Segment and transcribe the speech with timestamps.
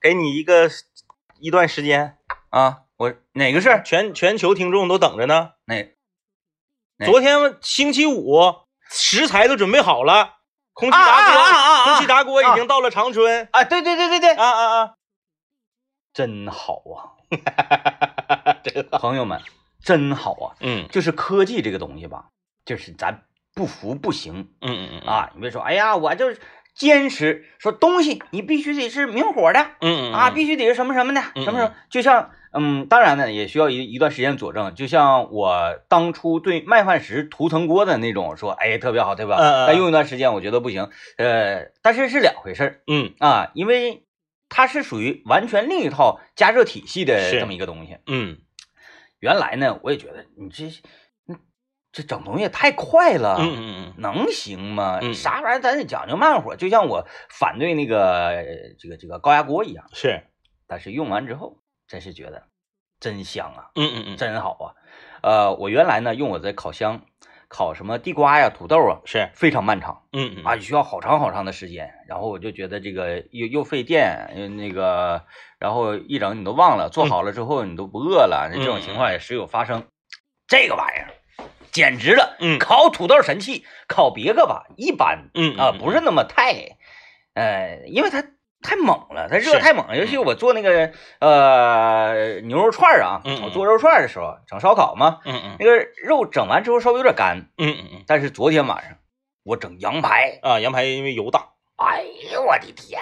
[0.00, 0.70] 给你一个
[1.40, 2.18] 一段时间，
[2.50, 5.52] 啊，我哪个是全全球听众都等着呢。
[5.64, 5.74] 哪？
[6.96, 8.56] 哪昨天星期五，
[8.90, 10.38] 食材都准备好了，
[10.72, 13.48] 空气啊炸锅，啊啊啊啊空气炸锅已经到了长春。
[13.52, 13.64] 啊？
[13.64, 14.94] 对对对对对，啊啊啊！
[16.12, 17.14] 真好啊，
[18.64, 19.40] 这个，朋友们，
[19.84, 20.56] 真好啊！
[20.60, 22.30] 嗯就是科技这个东西吧，
[22.64, 23.22] 就是咱
[23.54, 25.30] 不服不行嗯嗯嗯啊！
[25.34, 26.40] 你别说，哎呀，我就是
[26.78, 34.74] 坚持说东西你必须得是明火的嗯嗯啊，必须得是什么什么的，嗯什么什么，就像嗯，当然呢，也需要一一段时间佐证。
[34.74, 39.36] 就像我当初对麦饭石涂层锅的那种说，哎，特别好，对吧？
[39.66, 40.88] 但用一段时间，我觉得不行。
[41.18, 44.04] 呃，但是是两回事儿嗯啊，因为
[44.48, 47.98] 它是属于完全另一套加热体系的这么一个东西。
[48.06, 48.38] 嗯
[49.20, 50.72] 原来呢，我也觉得你这，嗯
[51.90, 54.98] 这整东西也太快了，嗯嗯嗯能行吗？
[55.02, 58.44] 嗯啥玩意儿咱得讲究慢火，就像我反对那个呃
[58.78, 59.86] 这个这个高压锅一样。
[59.92, 60.22] 是，
[60.66, 62.44] 但是用完之后，真是觉得
[63.00, 64.66] 真香啊，嗯嗯嗯真好啊。
[65.22, 67.00] 呃，我原来呢用我的烤箱
[67.48, 71.94] 烤什么地瓜呀、土豆啊，是，非常漫长嗯嗯啊，需要好长好长的时间。
[72.06, 75.24] 然后我就觉得这个又又费电，又那个，
[75.58, 79.86] 然后一整你都忘了，做好了之后你都不饿了，这种情况也时有发生。
[80.46, 81.08] 这个玩意儿
[81.72, 82.58] 简直了，嗯。
[82.58, 86.76] 烤土豆神器，烤别个吧一般嗯啊，不是那么太，
[87.34, 88.22] 呃，因为它
[88.60, 89.96] 太猛了，它热太猛了。
[89.96, 95.56] 尤其我做那个呃牛肉串儿啊，嗯嗯我做肉串儿的时候整烧烤嘛，嗯嗯。
[95.58, 98.04] 那个肉整完之后稍微有点干，嗯嗯嗯。
[98.06, 98.98] 但是昨天晚上
[99.44, 102.02] 我整羊排，啊，羊排因为油大，哎
[102.32, 103.00] 呦我的天！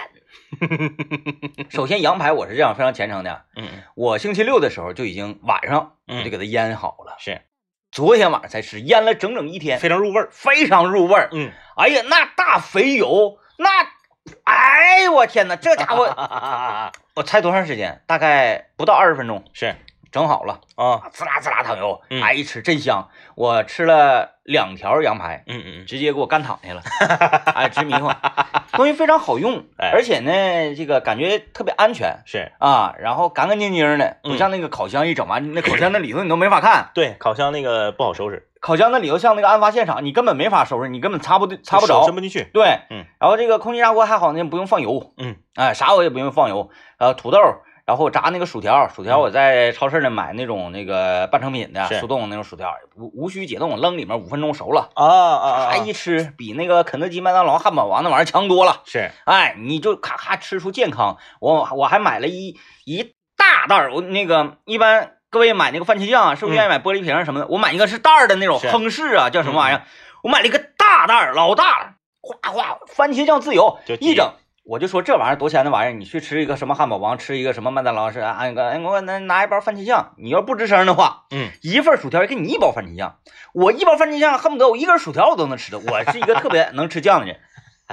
[1.70, 3.82] 首先羊排我是这样非常虔诚的，嗯嗯。
[3.94, 6.18] 我星期六的时候就已经晚上嗯。
[6.18, 7.40] 我就给它腌好了，是
[7.96, 11.30] 昨天晚上才吃，腌了整整一天，非常入味儿，非常入味儿。
[11.32, 13.70] 嗯，哎呀，那大肥油，那，
[14.44, 16.04] 哎呦我天哪，这家伙，
[17.16, 18.02] 我猜多长时间？
[18.06, 19.74] 大概不到二十分钟，是
[20.10, 22.22] 整好了，啊，滋啦滋啦淌油，嗯。
[22.22, 23.08] 哎，一吃真香。
[23.34, 25.86] 我吃了两条羊排，嗯嗯嗯。
[25.86, 26.82] 直接给我干躺下了，
[27.54, 28.10] 哎，直迷糊。
[28.72, 29.90] 东西非常好用，哎。
[29.92, 32.18] 而且呢，这个感觉特别安全。
[32.24, 32.52] 是。
[32.58, 42.04] 啊，然后干干净净的，不嗯像那个烤箱一整完，那烤箱那里头你都没法看，对，烤箱那个不好收拾，烤箱那里头像那个案发现场，你根本没法收拾，你根本擦不擦不着。
[42.04, 47.38] 伸，不进去，对，嗯，然后这个空气炸锅还好呢，不用放油，嗯，哎，啥我也不用放油，呃，土豆，
[47.86, 61.16] 然后炸那个薯条，薯条我在超市里买那种那个半成品的速冻那种薯条，无无需解冻，扔里面五分钟熟了，啊啊啊一吃比那个肯德基、麦当劳、汉堡王那玩意儿强多了，是，哎，你就咔咔吃出健康。
[61.40, 65.12] 我我还买了一一大袋儿，我那个一般。
[65.28, 67.46] 各位买那个番茄酱啊，是不是愿意买玻璃瓶什么的？
[67.48, 69.82] 我买一个是袋儿的那种亨氏啊，叫什么玩意儿？
[70.22, 74.32] 我买了一个大袋儿，老大了，哗哗，番茄酱自由就，一整。
[74.66, 83.18] 我就说这玩意儿多钱的玩意儿，你去吃一个什么汉堡王，吃一个什么麦当劳，是按个哎我拿拿一包番茄酱，你要不吱声的话，嗯，一份薯条给你一包番茄酱，
[83.54, 87.38] 我一包番茄酱恨不得我一根薯条我都能吃的，我是一个特别 能吃酱的人。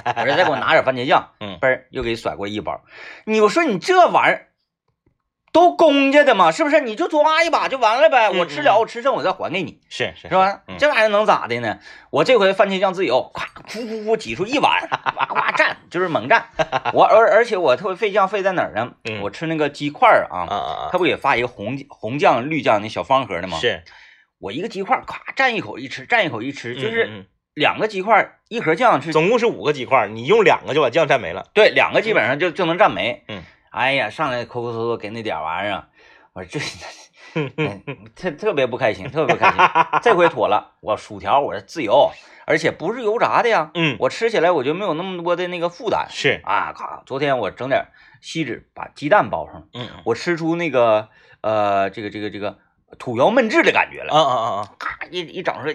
[0.04, 2.80] 我说再给我拿点番茄酱， 嗯嘣儿又给甩过一包。
[3.26, 4.48] 你我说你这玩意儿
[5.52, 6.80] 都公家的嘛，是不是？
[6.80, 10.62] 你就抓一把就完了呗，嗯我吃了我吃剩我再还给你，是是是吧？
[10.66, 11.78] 嗯这玩意儿能咋的呢？
[12.10, 14.72] 我这回番茄酱自由，咵噗噗噗挤出一碗，
[15.64, 16.42] 蘸，就是猛蘸。
[16.92, 18.92] 我而而且我特别费酱费在哪儿呢？
[19.04, 23.58] 嗯我吃那个鸡块儿啊，啊啊他不也发一个红红酱绿酱那小方盒的啊，吗？
[23.58, 23.82] 是，
[24.38, 33.24] 我一个鸡块儿，咵蘸一口一吃，蘸一口一吃，就是两个鸡块儿一盒酱是嗯总共是五个鸡块，你用两个就把酱蘸没了，对，两个基本上就就能蘸没。
[33.28, 35.86] 嗯，哎呀，上来抠抠搜搜给那点玩意儿啊，
[36.34, 36.60] 我说这
[37.56, 37.82] 哎
[38.14, 39.58] 特特别不开心，特别不开心。
[40.02, 42.10] 这回妥了，我薯条我是自由，
[42.46, 46.72] 而且不是油炸的呀，嗯，我吃起来我就没有那么多的那个负担是，啊。
[46.72, 47.86] 咔，昨天我整点
[48.20, 51.08] 锡纸把鸡蛋包上，嗯我吃出那个
[51.40, 52.58] 呃这个这个这个
[52.98, 54.12] 土窑焖制的感觉了。
[54.14, 55.74] 啊啊啊啊，咔一一整出来，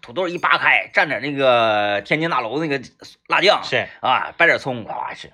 [0.00, 2.80] 土豆一扒开，蘸点那个天津大楼那个
[3.28, 5.32] 辣酱，是啊，掰点葱，哇吃，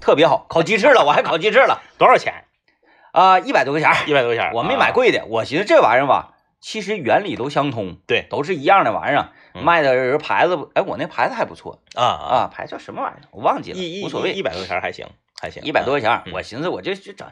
[0.00, 0.46] 特别好。
[0.48, 2.44] 烤鸡翅了，我还烤鸡翅了，多少钱？
[3.12, 9.32] 啊，一百多块钱，一百多块钱，我没买啊，贵的，我寻思这玩意儿吧，其实原理都相通，对都是一样的玩意儿，嗯
[9.62, 11.80] 卖的人牌子不，哎，我那牌子还不错。
[11.94, 13.28] 啊啊，啊，牌子叫什么玩意儿？
[13.30, 15.06] 我忘记了，一一无所谓，一百多块钱还行，
[15.40, 17.28] 还行，一百多块钱我寻思我就就整，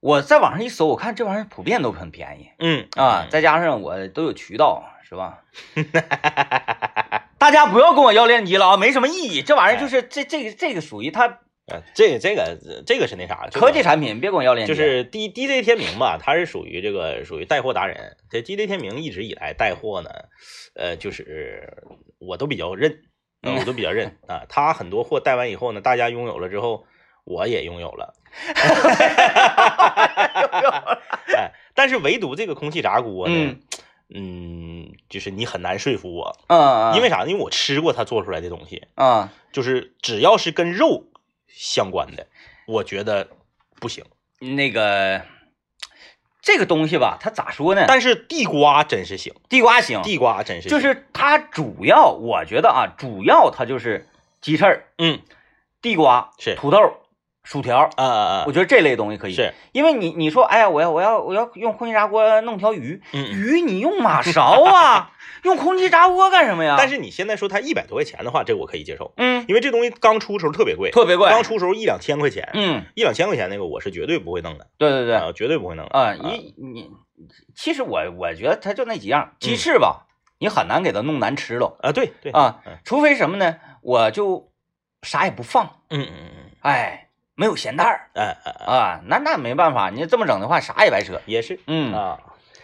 [0.00, 2.50] 我在网上一搜，我看这玩意儿普遍都很便宜。
[2.58, 2.88] 嗯。
[2.96, 5.38] 啊，再加上我都有渠道，是吧？
[7.38, 9.42] 大家不要跟我要链接了啊，没什么意义。
[9.42, 14.74] 这玩意儿就是这这个这个属于它呃，这这个这个是那啥，这个科技产品，别管我要链接。
[14.74, 18.18] 就是 D D J 天明吧，他是属于这个属于带货达人。
[18.30, 20.10] 这 D J 天明一直以来带货呢，
[20.74, 21.82] 呃，就是
[22.18, 23.00] 我都比较认，
[23.40, 24.44] 呃我都比较认 啊。
[24.48, 26.84] 他很多货带完以后呢，大家拥有了之后，
[27.24, 28.12] 我也拥有了。
[31.34, 33.58] 哎，但是唯独这个空气炸锅呢，嗯
[34.14, 37.28] 嗯，就是你很难说服我，嗯，因为啥呢？
[37.28, 41.06] 因为我吃过他做出来的东西，啊，就是只要是跟肉
[41.56, 42.26] 相关的，
[42.66, 43.28] 我觉得
[43.80, 44.04] 不行。
[44.40, 45.22] 那个
[46.42, 47.84] 这个东西吧，它咋说呢？
[47.88, 54.08] 但是地瓜真是行，地瓜行，地瓜真是行就是它主要，我觉得啊，主要它就是
[54.40, 55.22] 鸡翅儿、嗯
[55.80, 56.78] 地瓜、是土豆、
[57.44, 58.44] 薯条，啊啊啊。
[58.46, 59.34] 我觉得这类东西可以。
[59.34, 59.52] 是。
[59.72, 63.32] 因为你你说，哎呀，我要我要我要用空气炸锅弄条鱼，嗯嗯。
[63.32, 65.12] 鱼你用马勺啊，
[65.44, 66.74] 用空气炸锅干什么呀？
[66.78, 76.90] 但是你现在说它一百多块钱的话，这个我可以接受，嗯，因为这东西刚出时候特别贵，特别贵，刚出时候一两千块钱，嗯，一两千块钱那个我是绝对不会弄的，对对对，啊，绝对不会弄的啊，你你
[77.54, 80.06] 其实我我觉得它就那几样，鸡翅吧，
[80.38, 83.56] 你很难给它弄难吃了啊，对对，啊嗯，除非什么呢？
[83.82, 84.50] 我就
[85.02, 86.50] 啥也不放，嗯嗯嗯。
[86.60, 87.03] 哎，
[87.34, 91.20] 没有咸蛋儿嗯，哎哎哎，啊，那那没办法，你这么整的话，啥也白扯。
[91.26, 92.18] 也是嗯啊，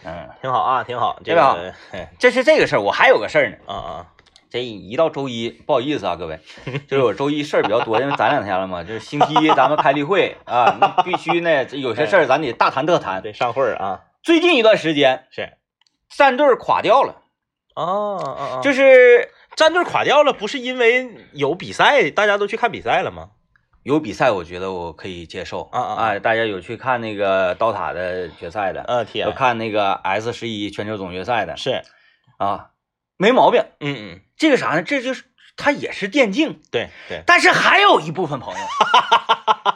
[0.05, 1.73] 嗯，挺好啊，挺好，这对吧个
[2.19, 3.57] 这是这个事儿，我还有个事儿呢。
[3.67, 4.07] 啊啊，
[4.49, 6.39] 这一到周一，不好意思啊，各位，
[6.87, 13.21] 就是我周一事儿比较多，因为攒两天了嘛，就是星期一咱们开例会 啊，那必须呢，有些事儿咱得大谈特谈。
[13.21, 15.57] 对，上会儿啊，最近一段时间，是，
[16.09, 17.21] 战队垮掉了，
[17.75, 17.83] 哦
[18.23, 23.29] 哦哦，就是战队垮掉了，不是因为有比赛，大家都去看比赛了吗？
[23.83, 26.19] 有比赛，我觉得我可以接受啊啊！
[26.19, 31.81] 大家有去看那个刀塔的决赛的，呃，天有，看那个 S 十一全球总决赛的是，
[32.37, 32.69] 啊，
[33.17, 33.63] 没毛病。
[33.79, 34.83] 嗯嗯，这个啥呢？
[34.83, 35.23] 这就是
[35.57, 38.59] 它也是电竞，对对，但是还有一部分朋友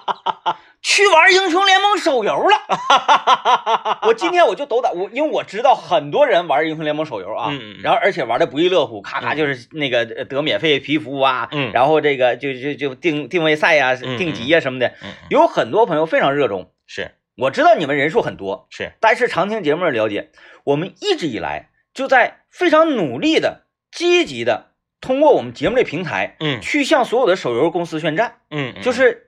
[0.87, 3.97] 去玩英雄联盟手游了。
[4.05, 7.51] 我今天我就斗胆，我因为我知道很多人玩英雄联盟手游啊，
[7.81, 9.37] 然后而且玩的不亦乐乎，咔咔嗯。
[9.37, 11.71] 就是那个呃得免费皮肤啊，嗯。
[11.73, 14.93] 然后这个就就就定定位赛呀、嗯定级呀、什么的，
[15.31, 16.69] 有很多朋友非常热衷。
[16.85, 17.15] 是。
[17.35, 20.29] 我知道你们人数很多，是，但是常听节目的了解，
[20.65, 24.67] 我们一直以来就在非常努力的、积极的
[25.01, 26.61] 通过我们节目的平台，嗯。
[26.61, 28.81] 去向所有的手游公司宣战，嗯，嗯。
[28.83, 29.24] 就是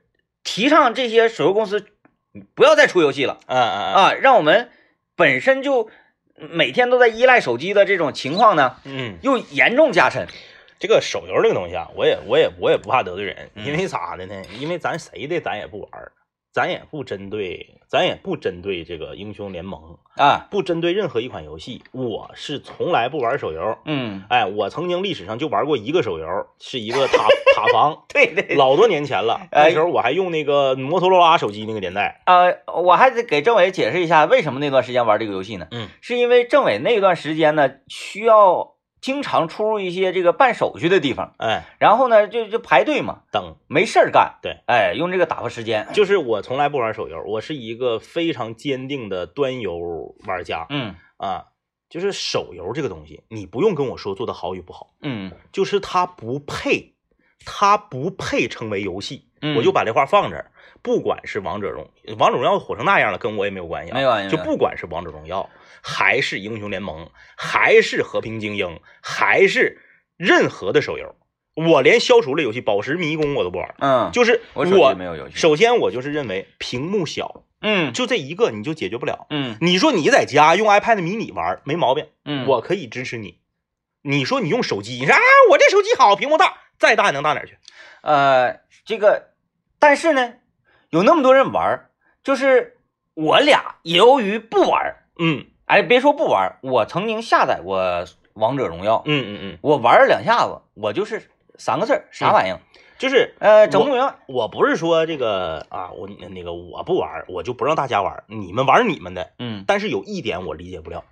[0.47, 1.85] 提倡这些手游公司
[2.55, 3.38] 不要再出游戏了。
[3.47, 4.69] 啊啊啊，啊，让我们
[5.17, 5.89] 本身就
[6.35, 10.25] 每天都在依赖手机的这种情况呢，嗯，又严重加深。
[10.79, 13.65] 这个手游这个东西啊，我也我也我也不怕得罪人，嗯。
[13.65, 14.41] 因为咋的呢？
[14.57, 16.13] 因为咱谁的咱也不玩儿，
[16.57, 21.83] 咱也不针对，咱也不针对这个英雄联盟，啊，不针对任何一款游戏。
[21.92, 26.25] 我是从来不玩手游，嗯，哎，我曾经历史上就玩过一个手游，
[26.59, 32.24] 是一个塔 塔防，对对，老多年前了，哎那时候我还用那个摩托罗拉手机那个年代。
[32.25, 35.68] 呃，我还得给政委解释一下，为什么那段时间玩这个游戏呢？
[35.69, 50.65] 嗯，是因为政委那段时间呢，需要经常出入一些这个办手续的地方，哎，然后呢，就就排队嘛，等，没事儿干，对，哎，用这个打发时间，就是我从来不玩手游，我是一个非常坚定的端游玩家。
[50.69, 50.95] 嗯。
[51.17, 51.45] 啊。
[51.89, 55.31] 就是手游这个东西，你不用跟我说做的好与不好，嗯。
[55.53, 56.95] 就是它不配，
[57.45, 59.26] 它不配称为游戏。
[59.42, 60.51] 嗯，我就把这话放这儿，
[60.81, 65.50] 不管是王者荣，王者荣耀火成那样了，跟我也没有关系啊，没关系就不管是王者荣耀，
[65.81, 69.80] 还是英雄联盟，还是和平精英，还是
[70.18, 71.16] 任何的手游，
[71.56, 73.75] 我连消除类游戏宝石迷宫我都不玩。
[73.80, 79.27] 嗯，就是我手机没有游戏，首先我就是认为屏幕小，嗯就这一个你就解决不了。
[79.29, 83.39] 嗯你说你在家用 iPad mini 玩没毛病，嗯，我可以支持你。
[84.03, 87.58] 你说你用手机，你说啊我这手机好，屏幕大，再大能大哪儿去？
[88.01, 89.32] 呃这个，
[89.79, 90.36] 但是呢，
[90.91, 91.89] 有那么多人玩儿，
[92.24, 92.77] 就是
[93.15, 102.62] 我俩由于不玩儿，嗯哎，别说不玩儿，我曾经下载过王者荣耀，嗯嗯嗯，我玩了两下子，我就是三个字儿，啥玩意儿？
[102.98, 104.15] 就是呃，整不明白。
[104.25, 109.34] 我不是说这个啊，我那个我不玩，我就不让大家玩，你们玩你们的。
[109.38, 111.03] 嗯但是有一点我理解不了，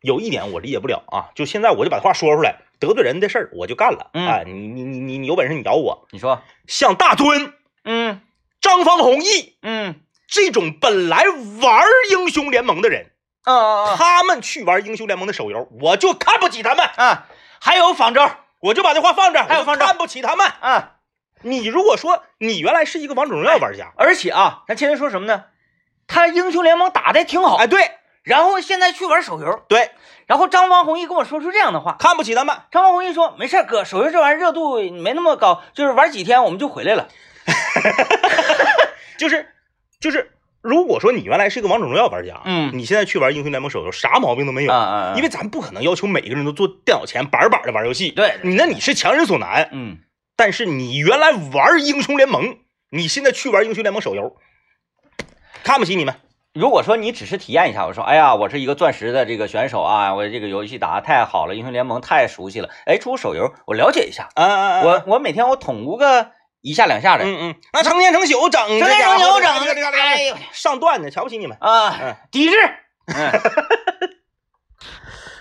[0.00, 4.10] 有一点我理解不了啊，就现在我就把话说出来，得罪人的事儿我就干了。
[4.14, 7.52] 嗯哎，你你你你你有本事你咬我，你说，像大尊、
[7.84, 8.20] 嗯
[8.60, 11.24] 张方弘毅嗯这种本来
[11.62, 13.12] 玩英雄联盟的人，
[13.44, 17.26] 啊啊他们去玩英雄联盟的手游，我就看不起他们，啊啊！
[17.60, 20.46] 还有仿招我就把这话放这儿，还有方舟看不起他们。
[20.60, 20.92] 啊！
[21.42, 25.44] 你如果说你原来是一个王者荣耀玩家，而且啊，咱前面说什么呢？
[26.08, 27.82] 他英雄联盟打的挺好，哎，对
[28.26, 29.90] 然后现在去玩手游，对，
[30.26, 31.94] 然后张方弘毅跟我说出这样的话。
[32.00, 32.56] 看不起他们。
[32.72, 37.06] 张方弘毅说：“没事，哥，手游这玩意儿热度没那么高，就是玩几天我们就回来了。
[39.16, 39.46] 就 是
[40.00, 45.16] 就是，如果说你原来是一个王者荣耀玩家，嗯你现在去玩英雄联盟手游，啥毛病都没”有，嗯嗯！
[45.16, 49.68] 因为咱不可能要求每个人都坐电脑前板板的玩游戏，对，你那你是强人所难。
[49.70, 49.98] 嗯
[50.34, 52.58] 但是你原来玩英雄联盟，
[52.90, 54.36] 你现在去玩英雄联盟手游，
[55.62, 56.16] 看不起你们。
[56.56, 66.30] 如果说你只是体验一下，我说，哎呀，我是一个钻石的这个选手啊，我这个游戏打的太好了，英雄联盟太熟悉了，哎，出手游我了解一下，嗯嗯我我每天我捅咕个
[66.62, 69.52] 一下两下的，嗯嗯，那成天成宿整，成天成宿整
[69.92, 71.58] 哎呦上段子，瞧不起你们。
[71.60, 72.56] 啊嗯，抵制。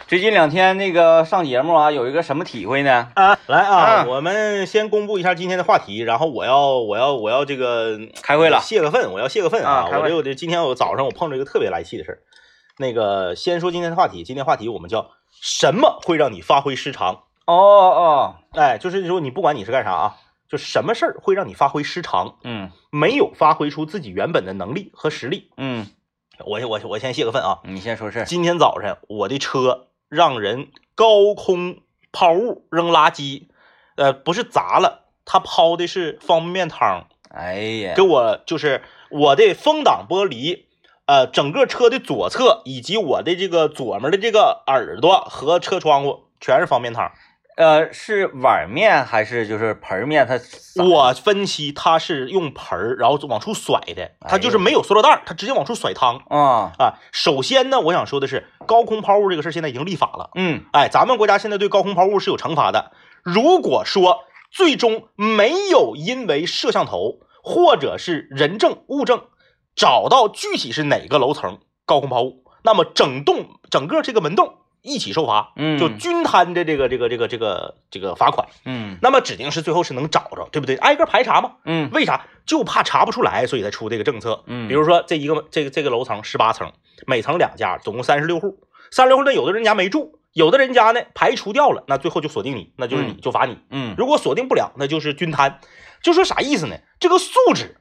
[0.05, 3.09] 嗯，最近两天那个上节目啊，有一个什么体会呢？
[3.15, 9.89] 啊，来啊，嗯我们先公布一下今天的话题，然后我要我要我要这个开会了泄个愤，我要泄个愤啊！
[9.91, 12.19] 啊我这我这今天我早上我碰着一个特别来气的事儿，
[12.77, 17.24] 那个先说今天的话题，今天话题我们叫什么会让你发挥失常？
[17.45, 20.15] 哦哦，哎，就是说你不管你是干啥啊，
[20.50, 25.50] 就什么事儿会让你发挥失常，嗯没有发挥出自己原本的能力和实力。
[25.57, 25.88] 嗯，
[26.45, 27.59] 我我我先泄个愤啊！
[27.63, 28.25] 你先说事儿。
[28.25, 31.79] 今天早晨我的车让人高空
[32.12, 33.47] 抛物扔垃圾，
[33.95, 40.65] 呃，不是砸了，他抛的是方便面汤，哎呀给，我就是我的风挡玻璃，
[41.05, 47.12] 呃，整个车的左侧以及我的这个左面的这个耳朵和车窗户全是方便汤。
[47.55, 50.27] 呃，是碗面还是就是盆儿面？
[50.27, 50.39] 它
[50.83, 57.00] 我分析它是用盆儿，然后往出甩的，它就是没有塑料袋儿，他直接往出甩汤啊，啊。
[57.12, 60.31] 首先呢，我想说的是，高空抛物这个事儿现在已经立法了。
[60.35, 62.91] 嗯哎，咱们国家现在对高空抛物是有惩罚的。
[63.24, 69.24] 如果说最终没有因为摄像头或者是人证物证
[69.75, 74.55] 找到具体是哪个楼层高空抛物，那么整栋整个这个门洞
[74.86, 78.48] 一起受罚，嗯，就均摊的这个这个这个这个这个罚款。
[78.65, 80.75] 嗯那么指定是最后是能找着，对不对？
[80.77, 81.54] 挨个排查嘛。
[81.65, 82.27] 嗯为啥？
[82.46, 84.44] 就怕查不出来，所以才出这个政策。
[84.46, 86.72] 嗯，比如说这一个这个这个楼层十八层，
[87.08, 88.60] 每层两家，总共三十六户。
[88.92, 93.58] 三十六户呢，有的人家没住，有的人家呢排除掉了，那最后就锁定你，那就是你嗯就罚你。
[93.72, 95.60] 嗯如果锁定不了，那就是均摊。
[96.04, 96.75] 就说啥意思呢？
[97.00, 97.77] 这个素质，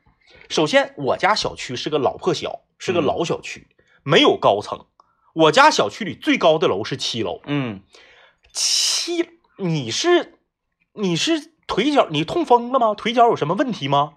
[0.49, 3.69] 首先我家小区是个老破小，是个嗯老小区，
[4.03, 4.87] 没有高层。
[5.35, 7.81] 我家小区里最高的楼是七楼，嗯
[8.53, 10.39] 七，你是
[10.95, 12.95] 你是腿脚你痛风了吗？
[12.95, 14.13] 腿脚有什么问题吗？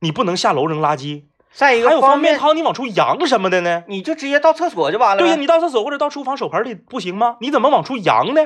[0.00, 3.82] 你不能下楼扔垃圾，再一个还有方便，汤，你往出扬什么的呢？
[3.88, 5.22] 你就直接到厕所就完了。
[5.22, 7.36] 对呀，你到厕所或者到厨房手盆里不行吗？
[7.40, 8.42] 你怎么往出扬呢？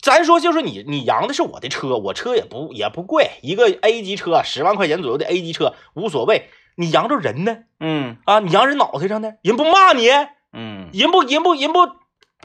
[0.00, 6.48] 咱说就是你，你扬的是我的车，我车也不也不贵，一个 A 级车十万块钱左右的 A 级车无所谓。
[6.76, 7.64] 你扬着人呢？
[7.80, 9.32] 嗯啊，你扬人脑袋上呢？
[9.42, 10.08] 人不骂你，
[10.52, 10.90] 嗯。
[10.92, 11.80] 人不人不人不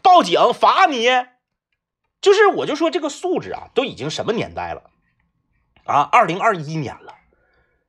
[0.02, 1.08] 报警罚你，
[2.22, 4.90] 就是我就说这个素质啊，都已经什么年代了？
[5.86, 6.02] 啊？
[6.12, 7.16] 二零二一年了，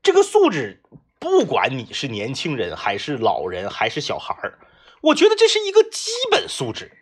[0.03, 0.83] 这个素质，
[1.19, 4.59] 不管你是年轻人还是老人还是小孩儿，
[5.01, 6.93] 我觉得这是一个基本素质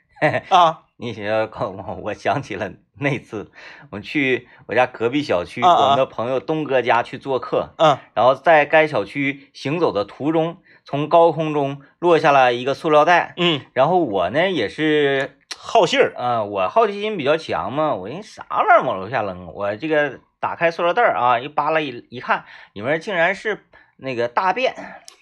[0.49, 0.85] 啊。
[0.97, 3.51] 你想我，我想起了那次
[3.91, 7.99] 我去我家隔壁小区，我们的朋友东哥家去做客，嗯。
[8.15, 19.53] 然后在该小区行走的途中，从高空中落下了一个塑料袋，嗯，然后我呢也是，好信儿，呃，我好奇心比较强嘛，我寻思啥玩意儿往楼下扔？
[19.55, 23.65] 我这个打开塑料袋儿啊，一扒拉一一看，里面竟然是
[23.97, 24.75] 那个大便。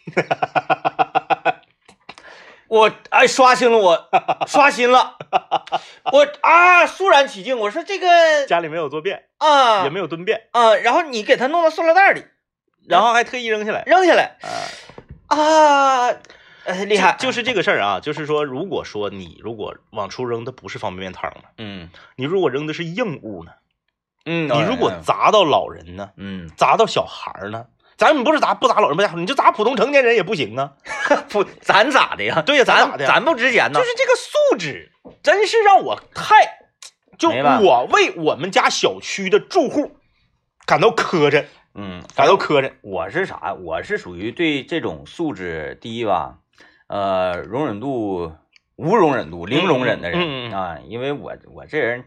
[2.69, 4.09] 我哎，刷新了我，
[4.47, 5.17] 刷新了，
[6.13, 7.59] 我啊，肃然起敬。
[7.59, 8.07] 我说这个
[8.47, 12.25] 家里没有坐便，啊，也没有蹲便，啊，然后你给它弄到塑料袋里，
[12.89, 13.83] 然后还特意扔下来。
[13.87, 14.49] 扔下来啊，
[15.31, 16.07] 啊，
[16.65, 23.53] 呃，厉害，就就是这个事儿啊，就是说，如果说你如果往出扔的不是方便面汤呢，嗯你如果扔的是硬物呢，
[24.27, 30.73] 嗯，你如果砸到老人呢，嗯砸到小孩儿呢，咱们不是砸不砸老人不砸，你就砸普通成年人也不行啊。
[31.31, 32.43] 不，咱咋的呀？
[32.43, 33.07] 对呀，咱咱咋的？
[33.07, 36.35] 咱不值钱呢就，是这个素质，真是让我太，
[37.19, 39.97] 就我为我们家小区的住户
[40.67, 42.73] 感到磕碜，嗯，感到磕碜。
[42.83, 43.55] 我是啥？
[43.55, 46.39] 我是属于对这种素质，低吧，
[46.89, 48.35] 呃，容忍度
[48.77, 52.05] 无容忍度、零容忍的人、嗯嗯嗯啊，因为我我这人，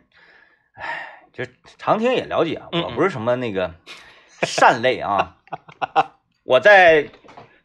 [0.74, 1.46] 唉，就
[1.78, 3.74] 常听也了解我不是什么那个
[4.42, 5.38] 善类啊，
[6.44, 7.10] 我在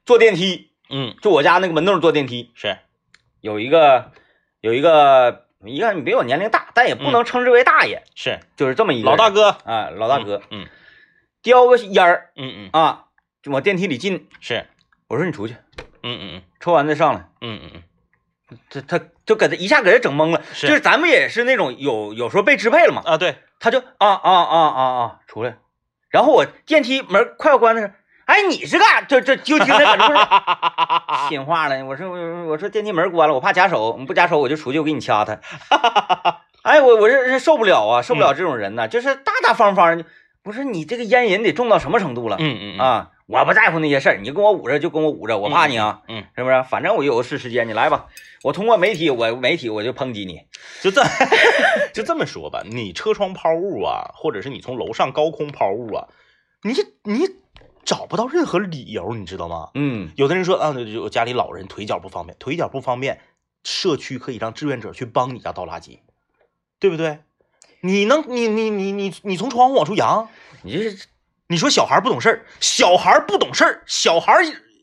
[0.07, 2.77] 坐电梯，嗯，就我家那个门洞坐电梯，是，
[3.41, 4.13] 有一个
[4.61, 8.39] 有一个一个比我年龄大，但也不能称之为大爷，是。
[8.57, 10.67] 就是这么一个老大哥，啊，老大哥，嗯
[11.49, 13.05] 叼个烟儿嗯嗯，啊，
[13.43, 14.29] 就往电梯里进。
[14.41, 14.67] 是，
[15.09, 15.55] 我说你出去，
[16.03, 16.43] 嗯嗯嗯。
[16.61, 17.29] 抽完再上来。
[17.41, 18.59] 嗯嗯嗯。
[18.71, 20.67] 他他就给他一下给他整懵了，是。
[20.67, 25.57] 就是咱们也是那种有有时候被支配了嘛，嗯啊，对，他就啊啊啊啊啊出来，
[26.11, 27.93] 然后我电梯门快要关的时候，
[28.27, 29.07] 哎你是干？
[29.09, 35.39] 这这就听他搁这说心话了，我说我我说电梯门关了，我怕夹手，你不夹手我就出去我给你掐他，
[36.63, 40.03] 哎我我这这受不了啊，受不了这种人呐，就是大大方方，
[40.49, 42.37] 不是你这个烟瘾得重到什么程度了？
[42.41, 46.63] 嗯嗯嗯，啊，我不在乎那些事儿，你跟我捂着就跟我捂着，我怕你啊，嗯嗯是不是？
[46.63, 48.07] 反正我有的是时间，你来吧，
[48.43, 50.41] 我通过媒体，我媒体我就抨击你，
[50.81, 51.03] 就这
[51.93, 56.09] 就这么说吧，你车窗抛物啊，或者是你从楼上高空抛物啊，
[56.63, 56.73] 你
[57.05, 57.29] 你
[57.85, 59.69] 找不到任何理由，你知道吗？
[59.75, 63.21] 嗯有的人说啊，就我家里老人腿脚不方便，腿脚不方便，
[63.65, 65.99] 社区可以让志愿者去帮你家倒垃圾，
[66.81, 67.19] 对不对？
[67.81, 70.29] 你能，你你你你你从窗户往出扬，
[70.63, 71.07] 你这是
[71.49, 74.35] 你说小孩不懂事儿，小孩不懂事儿，小孩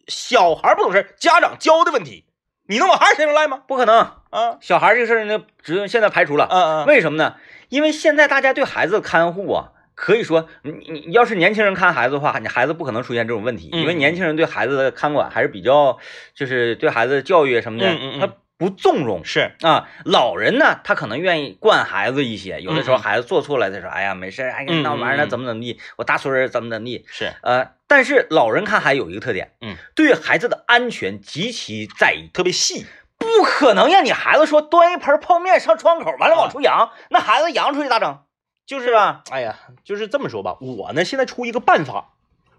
[0.08, 2.25] 小孩不懂事儿，家长教的问题，
[2.68, 3.62] 你能往孩子身上赖吗？
[3.68, 4.00] 不可能，
[4.30, 7.36] 啊，小孩这个事儿呢，只有现在排除了，嗯嗯，为什么呢？
[7.70, 15.98] 因为现在大家对孩子的看护啊，可以说你你你要是年轻人看孩子的话，你孩子不可能出现这种问题，嗯因为年轻人对孩子的看管还是比较，
[16.34, 17.88] 就是对孩子的教育什么的，
[18.20, 19.24] 他不纵容。
[19.25, 27.05] 是，啊，老人呢，他可能愿意惯孩子一些，有的时候孩子做错了，他说：“哎呀，没事儿，哎，嗯那玩意儿呢，怎么怎么地，我大孙儿怎么怎么地。
[27.07, 32.85] 是，”呃，但是老人看孩子有一个特点，嗯，对孩子的安全极其在意，特别细，
[33.17, 38.19] 不可能让你孩子说端一盆泡面上窗口，完了往出扬，那孩子扬出去咋整？
[38.65, 39.21] 就是吧？
[39.29, 42.13] 哎呀，就是这么说吧，我呢现在出一个办法，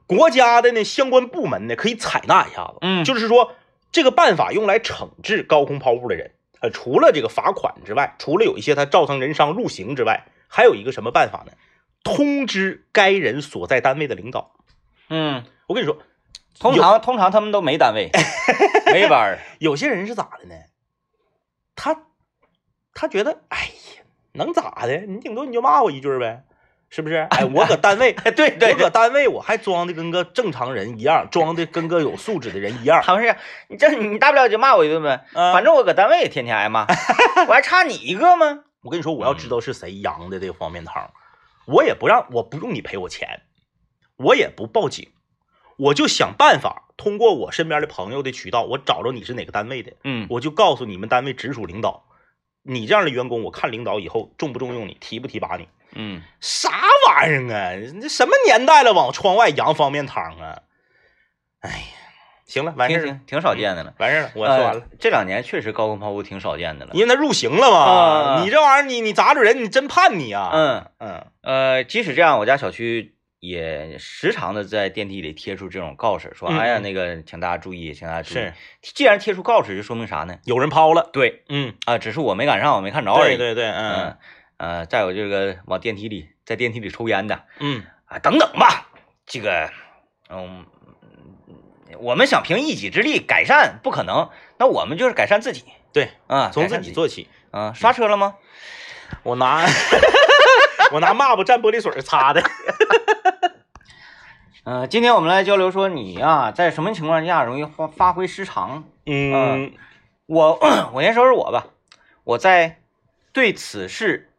[0.06, 3.52] 国家的呢相关部门呢可以采纳一下子，嗯就是说
[3.92, 11.52] 这个办法用来惩治高空抛物的人，呃，除了这个罚款之外，除了有一些他造成人伤入刑之外，还有一个什么办法呢？
[12.04, 14.52] 通知该人所在单位的领导。
[15.08, 15.98] 嗯，我跟你说，
[16.58, 18.10] 通常通常他们都没单位，
[18.92, 19.38] 没班儿。
[19.58, 20.54] 有些人是咋的呢？
[21.74, 22.04] 他
[22.94, 24.02] 他觉得，哎呀，
[24.32, 24.98] 能咋的？
[25.06, 26.44] 你顶多你就骂我一句呗，
[26.88, 27.16] 是不是？
[27.30, 33.02] 哎，我搁单位， 对对我搁单位我还装的跟个正常人一样，装的跟个有素质的人一样。
[33.04, 33.36] 他们是
[33.68, 36.86] 你这你大不了就骂我一顿呗，啊反正我搁单位也天天挨骂，
[37.48, 38.64] 我还差你一个吗？
[38.82, 41.10] 我跟你说，我要知道是谁扬的这个方便汤，
[41.66, 43.42] 我也不让，我不用你赔我钱，
[44.16, 45.10] 我也不报警，
[45.76, 52.04] 我就想办法通过我身边的朋友的渠道，我找着你是哪个单位的，嗯，我就告诉你们单位直属领导，
[52.62, 55.66] 你这样的员工，我看领导以后重不重用你，提不提拔你。
[55.96, 56.70] 嗯，啥
[57.08, 57.72] 玩意儿啊？
[58.00, 60.62] 这什么年代了，往窗外扬方便汤啊？
[61.60, 61.76] 哎呀，
[62.46, 63.94] 行了，完事儿了，挺少见的了。
[63.98, 64.80] 完事儿了，我说完了。
[64.80, 66.92] 呃这两年确实高空抛物挺少见的了。
[66.94, 70.50] 因为它入刑了嘛，啊你这玩意儿，你你砸着人，你真判你啊！
[70.52, 78.34] 嗯嗯呃，即使这样，我家小区也时常的在电梯里贴出这种告示，说：“嗯哎呀，嗯那个，请大家注意，请大家注意。
[78.34, 78.52] 是”
[78.94, 80.38] 既然贴出告示，就说明啥呢？
[80.44, 83.36] 有人抛了，对嗯，啊，只是我没赶上，我没看着而已。
[83.36, 84.16] 对对对，嗯嗯
[84.58, 88.88] 呃，再有这个往电梯里，在电梯里抽烟的嗯，啊，等等吧。
[89.26, 89.70] 这个，
[90.30, 90.64] 嗯，
[91.98, 97.28] 我们想凭一己之力改善不可能，那我们就是改善自己对，啊，从自己做起。
[97.50, 97.72] 啊。
[97.74, 98.36] 刷车了吗？
[99.22, 99.64] 我拿
[100.92, 102.42] 我拿抹布蘸玻璃水擦的，
[104.64, 108.84] 嗯、 今天我们来交流说你呀、在什么情况下容易发发挥失常？
[109.06, 109.72] 嗯
[110.26, 110.58] 我
[110.92, 111.66] 我先说说我吧，
[112.24, 112.80] 我在
[113.32, 114.30] 对此事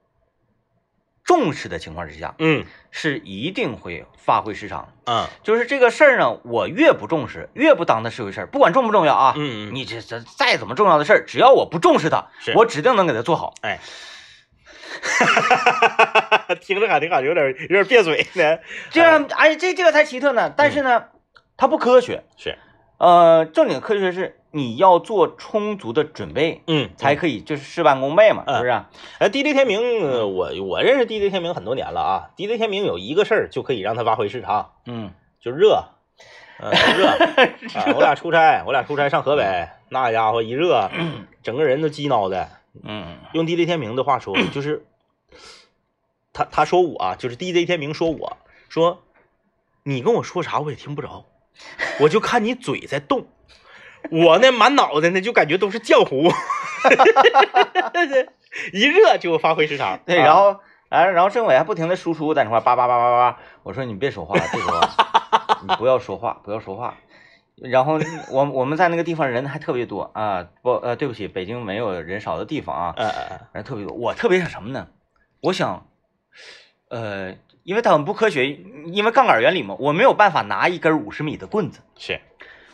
[1.27, 4.91] 重视的情况之下，嗯是一定会发挥失常。
[5.05, 13.53] 嗯就是这个事儿呢，我越不重视，越不当它是回事儿，不管重不重要啊，嗯嗯，你这这再怎么重要的事儿，只要我不重视它，我指定能给它做好。
[13.61, 13.79] 哎，
[16.61, 18.57] 听着感觉感觉有点有点别嘴呢。
[18.89, 20.51] 这样，哎，这这个才奇特呢。
[20.55, 21.05] 但是呢，
[21.57, 22.23] 它不科学。
[22.37, 22.57] 是，
[22.97, 28.89] 呃，正经科学是你要做充足的准备，嗯，才可以就是事半功倍嘛，嗯是不是啊？
[29.19, 32.29] 哎，DJ 天明，呃我我认识 DJ 天明很多年了啊。
[32.35, 35.89] DJ 天明有一个事儿就可以让他发挥失常，嗯就热，
[36.59, 37.07] 嗯，热
[37.79, 37.93] 啊！
[37.93, 40.89] 我俩出差，我俩出差上河北，那家伙一热，
[41.43, 42.49] 整个人都鸡挠的。
[42.83, 44.85] 嗯用 DJ 天明的话说，就是
[46.33, 48.37] 他他说我啊，就是 DJ 天明说我
[48.69, 49.03] 说
[49.83, 51.25] 你跟我说啥我也听不着，
[52.01, 53.25] 我就看你嘴在动，
[54.11, 56.31] 我呢满脑袋呢就感觉都是浆糊，
[58.73, 59.99] 一热就发挥失常。
[60.05, 60.59] 对，啊然后。
[60.89, 66.95] 哎，然后政委还不停的输出在那块叭叭叭叭叭，我说你别说话，别说话，你不要说话，不要说话。
[67.57, 67.99] 然后
[68.31, 72.95] 我我们在那个地方人还特别多啊，不呃对不起，北京没有人少的地方啊，
[73.51, 73.93] 人特别多。
[73.97, 74.87] 我特别想什么呢？
[75.41, 75.87] 我想，
[76.87, 78.47] 呃，因为它很不科学，
[78.85, 81.81] 因为杠杆原理嘛，我没有办法拿一根五十米的棍子。
[81.97, 82.21] 是，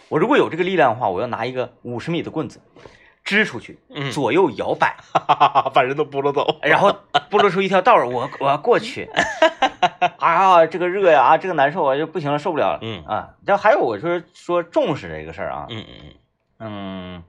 [0.10, 2.62] 我如果有这个力量的话，我要拿一个五十米的棍子
[3.24, 6.60] 支出去，嗯，左右摇摆，哈哈哈，把人都拨拉走。
[6.62, 6.96] 然后
[7.30, 9.10] 拨拉出一条道儿，我我要过去。
[10.20, 12.80] 啊，这个热呀，啊，这个难受啊，就不行了，受不了了。
[12.82, 16.14] 嗯啊，然后还有我说说重视这个事儿啊，嗯嗯嗯
[16.60, 17.24] 嗯，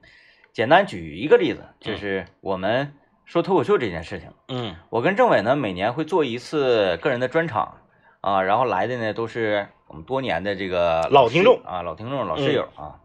[0.53, 4.29] 简单举一个例子，就是我们说脱口秀这件事情。
[4.49, 7.77] 嗯我跟政委呢，每年会做一次个人的专场，
[8.25, 12.99] 啊，然后来的呢都是我们多年的这个室老听众啊，老听众、老室友啊。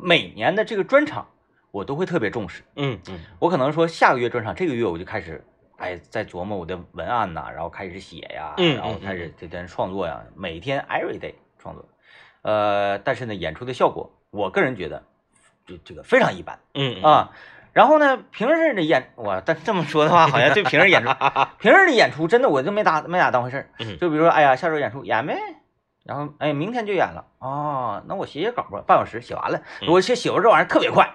[0.00, 1.26] 每年的这个专场，
[1.70, 2.62] 我都会特别重视。
[2.76, 5.44] 嗯嗯我可能说下个月专场，这个月我就开始，
[5.76, 11.84] 哎，在琢磨我的文案呐，然后开始写呀，嗯然后嗯开始这天创作呀，每天 every day 创作。
[12.40, 15.02] 呃，但是呢，演出的效果，我个人觉得
[15.66, 17.30] 这这个非常一般嗯，啊。
[17.78, 21.10] 然后呢，平日的演我，但这么说的话，好像对平日演出，
[21.60, 23.70] 平日的演出真的我就没打没咋当回事儿。
[23.78, 25.38] 嗯就比如说，哎呀，下周演出演呗？
[26.04, 29.62] 然后哎，明天就演了哦，那我写写稿吧，半小时写完了。
[29.80, 31.08] 嗯我写写完这玩意儿特别快，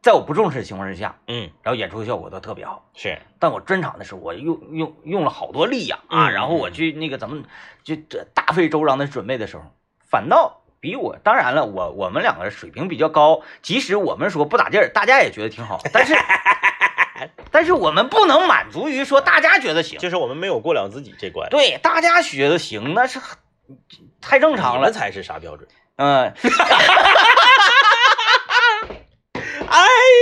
[0.00, 2.88] 在我不重视的情况之下，嗯然后演出效果都特别好。
[2.94, 7.42] 是，但我专场的时候，我用用用了好多力呀啊，嗯然后我去那个怎么
[7.82, 9.64] 就这大费周章的准备的时候，
[10.08, 16.14] 反倒比我当然了，我我们两个水平比较高，即使我们说不咋地儿，大家也觉得挺好，但是
[17.50, 23.20] 但是我们不能满足于说大家觉得行，就是我们没有过了自己这关，对，大家觉得行那是
[24.20, 25.68] 太正常了才是啥标准？
[25.96, 26.32] 嗯
[29.70, 30.17] 哎呀，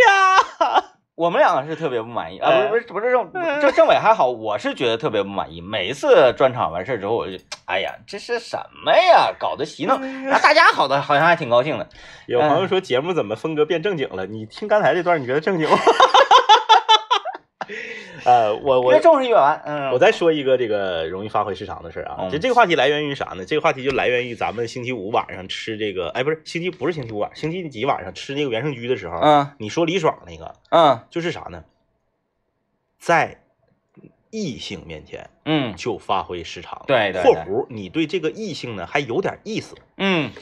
[1.17, 5.63] 我们两个是特别不满意啊，哎不是不是不是政这政委还好，我是觉得特别不满意。
[5.63, 9.33] 每一次专场完事儿之后，我就哎呀，这是什么呀？
[9.39, 11.89] 搞得稀弄，然后大家好的好像还挺高兴的。
[12.27, 14.27] 有朋友说节目怎么风格变正经了？
[14.27, 15.79] 你听刚才这段，你觉得正经吗？
[18.27, 23.45] 呃，我我越重视越完，嗯，我再说一个这个容易发挥失常的事儿啊，嗯就这个话题来源于啥呢？
[23.45, 31.65] 这个话题就来源于咱们星期五晚上吃这个，哎，不是星期不是星期五晚，星期几晚上吃那个原生居的时候，嗯你说李爽那个嗯就是啥呢？
[32.99, 33.43] 在
[34.31, 40.33] 异性面前嗯就发挥失常，对对对括弧你对这个异性呢还有点意思嗯，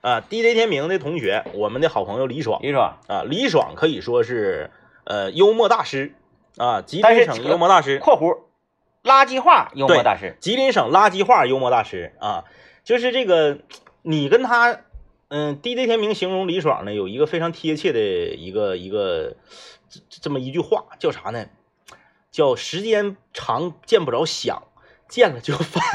[0.00, 0.22] 啊。
[0.22, 4.70] DJ 天明的同学，我们的好朋友李爽李爽，啊，李爽可以说是
[5.04, 6.14] 呃幽默大师
[6.56, 8.38] 啊，吉林省幽默大师，括弧
[9.02, 12.44] 垃圾话幽默大师，吉林省垃圾话幽默大师啊，
[12.84, 13.58] 就是这个，
[14.02, 14.80] 你跟他，
[15.28, 19.36] 嗯，DJ 天明形容李爽呢，有一个非常贴切的一个一个
[19.88, 21.46] 这这么一句话，叫啥呢？
[22.30, 24.64] 叫时间长见不着响，
[25.08, 25.84] 见了就烦。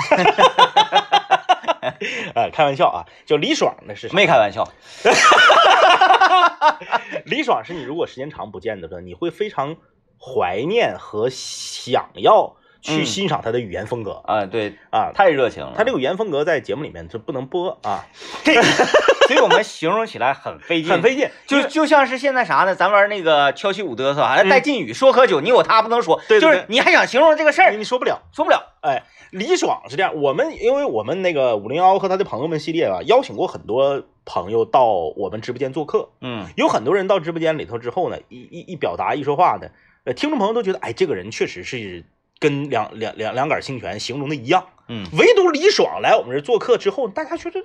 [2.36, 4.72] 啊，开玩笑啊，叫李爽那是没开玩笑，
[7.26, 9.76] 李爽是你如果时间长不见的话，你会非常
[10.20, 15.12] 怀念和想要去嗯欣赏他的语言风格、啊，对，啊。
[15.14, 18.06] 太热情了，他这个语言风格在节目里面是不能播啊，
[18.44, 18.62] 这
[19.30, 21.30] 所以我们形容起来很费劲，很费劲。
[21.46, 22.74] 就就像是现在啥呢？
[22.74, 28.22] 咱玩那个敲起舞嘚瑟，还带禁语，说喝酒，你我他不能说，嗯对对对就是你还想形容这个事儿，你说不了。
[28.32, 28.74] 说不了。
[28.82, 39.68] 哎，李爽是这样，我们因为我们那个五零幺和他的朋友们系列啊，邀请过很多朋友到我们直播间做客，嗯有很多人到直播间里头之后呢，一一一表达一说话呢，
[40.10, 42.04] 呃，听众朋友都觉得，哎，这个人确实是
[42.40, 47.62] 跟两两两两杆清泉形容的一样，嗯，唯独李爽来我们这做客之后，大家觉得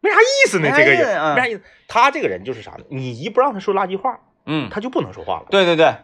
[0.00, 0.72] 没啥意思呢。
[0.74, 1.62] 这个人没啥意思。
[1.86, 2.84] 他这个人就是啥呢？
[2.88, 5.46] 你一不让他说垃圾话，嗯，他就不能说话了。
[5.50, 5.94] 对对对。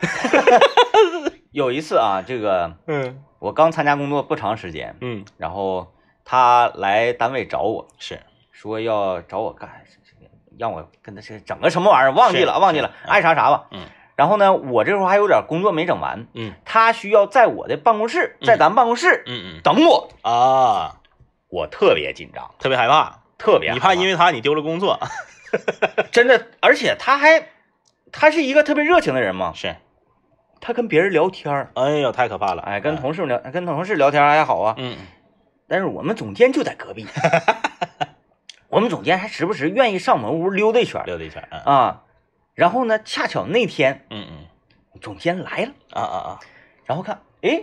[1.52, 8.20] 有一次啊，这个嗯我刚参加工作不长时间，嗯，然后他来单位找我，是
[8.52, 9.70] 说要找我干，
[10.58, 13.68] 让我跟他是整个什么玩意儿，忘记了，忘记了，爱啥啥吧。
[13.70, 13.80] 嗯。
[14.20, 16.52] 然后呢，我这会儿还有点工作没整完，嗯。
[16.66, 19.60] 他需要在我的办公室，在咱们办公室嗯嗯。
[19.64, 21.00] 等我，啊，
[21.48, 25.00] 我特别紧张，特别害怕，特别你怕因为为他你丢了工作？
[26.12, 27.48] 真的，而且他还
[28.12, 29.76] 他是一个特别热情的人嘛，是，
[30.60, 32.60] 他跟别人聊天儿，哎呦，太可怕了。
[32.60, 34.98] 哎，跟同事聊，跟同事聊天还好啊，嗯。
[35.66, 37.06] 但是我们总监就在隔壁，
[38.68, 41.60] 我们总监还时不时愿意上门屋溜达一圈溜达一圈，嗯。
[41.64, 42.02] 啊。
[42.54, 44.46] 然后呢，恰巧那天嗯嗯。
[45.00, 46.40] 总监来了，啊啊啊。
[46.84, 47.62] 然后看，哎，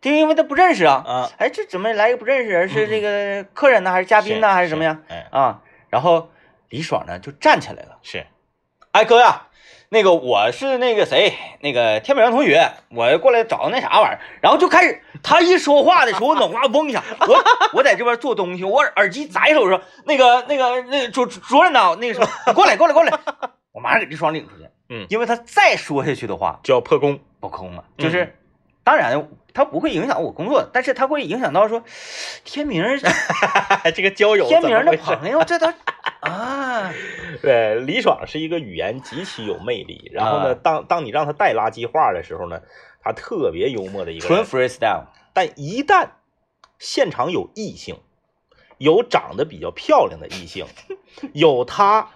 [0.00, 1.12] 就因为他不认识啊，啊。
[1.12, 2.68] 啊，哎，这怎么来个不认识人？
[2.68, 4.98] 是这个客人呢，还是嘉宾呢，还是什么呀？？
[5.08, 6.28] 哎，啊，然后
[6.68, 8.26] 李爽呢就站起来了，是，
[8.92, 9.46] 哎，哥呀，
[9.88, 23.18] 那个我是那个谁，那个天美阳同学，我过来找那啥玩意儿，然后就开始他一说话的时候，我脑瓜嗡一下， 我我在这边做东西，我耳机摘手说那个那个那个主主任呐，那个什么，你过来过来过来，
[23.76, 27.20] 我马上给李爽领出去，嗯因为他再说下去的话就要破功。
[27.40, 28.34] 破空了，就是。
[28.82, 31.82] 当然，他不会影响我工作，但是他会影响到说，
[32.44, 32.96] 天明儿
[33.92, 34.96] 这个交友天明儿的？
[34.96, 35.66] 朋友，这都
[36.20, 36.92] 啊，
[37.42, 42.60] 对，李爽是一个语言极其有魅力，然后呢，啊当当你让他带垃圾话的时候呢，
[43.02, 44.44] 他特别幽默的一个纯。
[44.44, 46.10] freestyle，但一旦
[46.78, 47.98] 现场有异性，
[48.78, 50.64] 有长得比较漂亮的异性，
[51.32, 52.10] 有他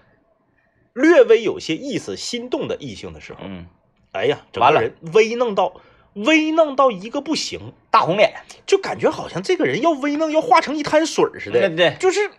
[0.93, 3.67] 略微有些意思、心动的异性的时候，嗯，
[4.13, 4.81] 哎呀，整完了。
[4.81, 5.75] 个人微弄到
[6.15, 7.73] 微弄到一个不行。
[7.93, 8.33] 大红脸，
[8.67, 12.31] 就感觉好像这个人要微弄，要化成一滩水似的，对对，就是，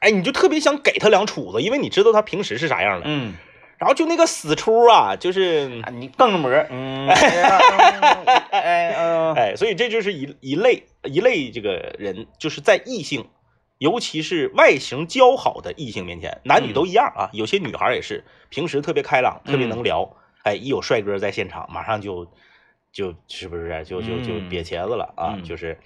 [0.00, 3.06] 哎，你就特别想给他两杵子，因为你知道他平时是啥样的。
[3.06, 3.32] 嗯，
[3.78, 13.26] 然后就那个死出啊，就是，啊你更着模，嗯， 哎哎嗯哎，所以这就是一一类一类这个人，就是在异性，
[13.78, 17.30] 尤其是外形姣好的异性面前，男女都一样啊。
[17.32, 22.26] 有些女孩也是，平时特别开朗，特别能聊，哎，一有帅哥在现场，马上就
[22.92, 25.34] 就是不是就就就嗯瘪茄子了啊？
[25.36, 25.78] 嗯就是，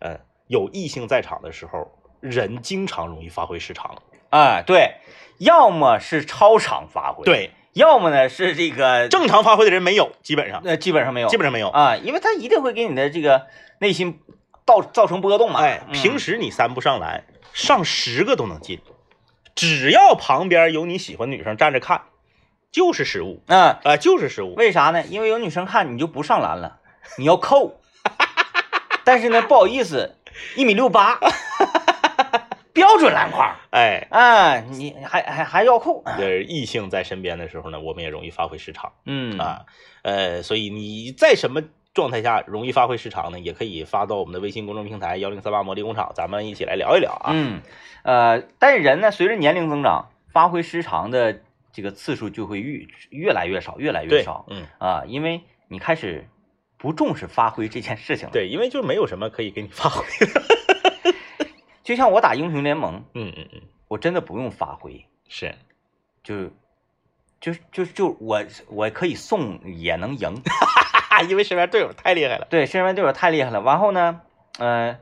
[0.00, 4.02] 呃，有异性在场的时候，人经常容易发挥失常。
[4.30, 4.96] 啊，对，
[5.38, 11.68] 要么是超常发挥，，对，要么呢是这个正常发挥的人没有，基本上呃基本上没有，基本上没有。
[11.68, 13.46] 啊，因为他一定会给你的这个
[13.78, 14.18] 内心
[14.66, 15.60] 造造成波动嘛。
[15.60, 18.80] 哎，嗯平时你三步上篮，上十个都能进，
[19.54, 22.02] 只要旁边有你喜欢女生站着看，
[22.72, 24.54] 就是失误，啊，啊、就是失误。
[24.54, 25.04] 为啥呢？
[25.06, 26.80] 因为有女生看你就不上篮了，
[27.16, 27.80] 你要扣。
[29.04, 30.16] 但是呢，不好意思，
[30.56, 31.18] 一米六八，
[32.72, 36.02] 标准篮筐 哎，啊，你还还还要扣。
[36.04, 39.64] 呃，异性在身边的时候呢，我们也容易发挥失常嗯啊。
[40.02, 41.62] 呃，所以你在什么
[41.96, 43.40] 状态下容易发挥失常呢？
[43.40, 47.32] 也可以发到我们的微信公众平台幺零三八魔力工厂，咱们一起来聊一聊啊。
[47.32, 47.62] 嗯，
[48.04, 51.40] 呃，但是人呢，随着年龄增长，发挥失常的
[51.72, 56.28] 这个次数就会越越来越少，越来越对少，嗯，啊，因为你开始
[56.76, 60.42] 不重视发挥这件事情了。，对，因为就没有什么可以给你发挥的。
[61.82, 65.54] 就像我打英雄联盟，嗯嗯嗯，我真的不用发挥，是，
[66.22, 66.50] 就
[67.40, 70.42] 就就就我我可以送也能赢，
[71.22, 72.46] 因为身边队友太厉害了。
[72.50, 73.62] 对，身边队友太厉害了。
[73.62, 74.20] 然后呢，
[74.58, 74.96] 呃，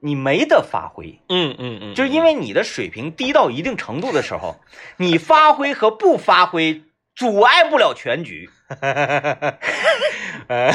[0.00, 4.56] 你没得发挥，嗯嗯嗯，就是因为你的水平低到一定程度的时候，
[4.96, 6.82] 你发挥和不发挥
[7.14, 8.48] 阻碍不了全局。
[10.48, 10.72] 呃，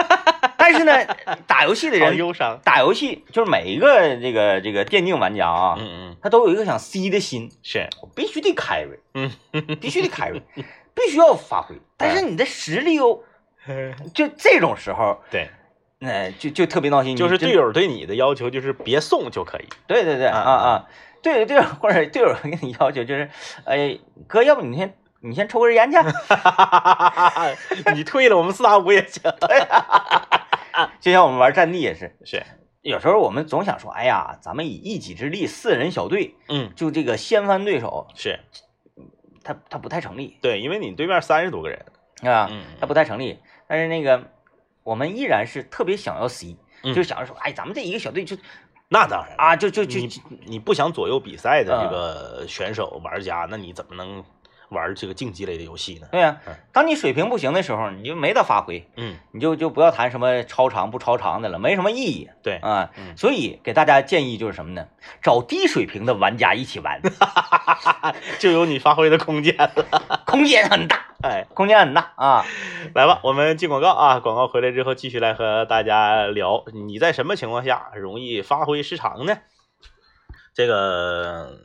[0.56, 1.04] 但是呢，
[1.46, 2.58] 打游戏的人忧伤。
[2.62, 9.30] 打游戏就是每一个这个这个电竞玩家啊，嗯嗯，他都有一个想 C 的心，是，我必须得 carry，嗯，
[9.80, 10.40] 必须得 carry，
[10.94, 11.74] 必须要发挥。
[11.96, 13.24] 但是 你的实力又
[14.14, 15.50] 就这种时候，对，
[15.98, 17.16] 那、就就特别闹心。
[17.16, 19.68] 就是队友对你的要求就是别送就可以。
[19.86, 20.88] 对对对啊啊啊，
[21.22, 23.28] 队友队友或者队友给你要求就是，
[23.64, 25.98] 哎哥，要不你先你先抽根烟去，
[27.94, 29.22] 你退了，我们四打五也行。
[31.00, 32.42] 就像我们玩战地也是，是，
[32.80, 38.40] 有时候我们总想说，哎呀，咱们以一己之力四人小队嗯，就这个掀翻对手，是
[39.44, 41.84] 他他不太成立对，因为你对面三十多个人。
[42.22, 43.38] 啊，嗯他不太成立。
[43.70, 44.20] 但是那个
[44.82, 46.92] 我们依然是特别想要 C，嗯。
[46.92, 48.36] 就想着说，哎，咱们这一个小队就
[48.88, 50.10] 那当然啊，就就就你
[50.44, 54.24] 你不想左右比赛的啊这个选手玩家，那你怎么能
[54.70, 56.08] 玩这个竞技类的游戏呢？
[56.10, 62.90] 对呀、嗯当你水平不行的时候，你就没得发挥，嗯，你就就不要谈什么超长不超长的了，没什么意义对，啊。
[62.96, 64.86] 嗯所以给大家建议就是什么呢？
[65.20, 67.00] 找低水平的玩家一起玩，
[68.38, 69.70] 就有你发挥的空间了。
[70.26, 72.44] 空间很大，哎，空间很大啊。
[72.94, 74.20] 来吧，我们进广告啊！
[74.20, 79.38] 广告回来之后，继续来和大家聊，你在什么情况下容易发挥失常呢？
[80.54, 81.58] 这个